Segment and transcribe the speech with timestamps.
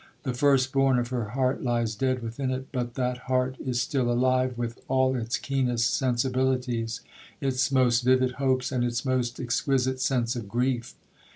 [0.23, 4.11] The first born of her heart lies dead within it; but that heart is still
[4.11, 7.01] alive with all its keenest sensibilities,
[7.39, 10.95] its most vivid hopes, and its most exquisite sense of grief.